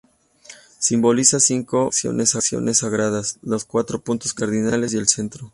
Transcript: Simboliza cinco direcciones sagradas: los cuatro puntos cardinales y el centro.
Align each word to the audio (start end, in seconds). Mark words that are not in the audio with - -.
Simboliza 0.79 1.39
cinco 1.39 1.91
direcciones 1.93 2.79
sagradas: 2.79 3.37
los 3.43 3.65
cuatro 3.65 4.01
puntos 4.03 4.33
cardinales 4.33 4.95
y 4.95 4.97
el 4.97 5.07
centro. 5.07 5.47